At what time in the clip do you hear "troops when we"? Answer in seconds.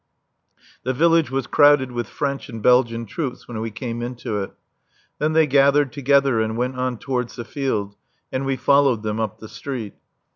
3.05-3.69